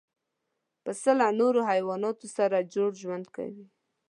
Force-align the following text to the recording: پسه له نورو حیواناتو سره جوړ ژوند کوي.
پسه 0.83 1.11
له 1.19 1.27
نورو 1.39 1.59
حیواناتو 1.71 2.25
سره 2.37 2.67
جوړ 2.73 2.89
ژوند 3.01 3.25
کوي. 3.35 3.65